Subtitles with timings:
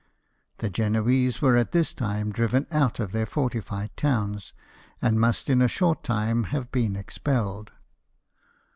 [0.57, 4.51] The Genoese were at this time driven out of their fortified towns,
[4.99, 7.71] and must in a short time have been expelled.